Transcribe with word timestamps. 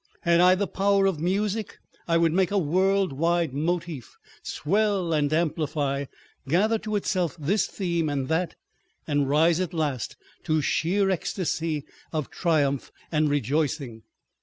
Had 0.23 0.41
I 0.41 0.55
the 0.55 0.65
power 0.65 1.05
of 1.05 1.19
music 1.19 1.77
I 2.07 2.17
would 2.17 2.33
make 2.33 2.49
a 2.49 2.57
world 2.57 3.13
wide 3.13 3.53
motif 3.53 4.17
swell 4.41 5.13
and 5.13 5.31
amplify, 5.31 6.05
gather 6.47 6.79
to 6.79 6.95
itself 6.95 7.37
this 7.39 7.67
theme 7.67 8.09
and 8.09 8.27
that, 8.27 8.55
and 9.05 9.29
rise 9.29 9.59
at 9.59 9.75
last 9.75 10.15
to 10.45 10.59
sheer 10.59 11.11
ecstasy 11.11 11.85
of 12.11 12.31
triumph 12.31 12.91
and 13.11 13.29
rejoicing. 13.29 14.01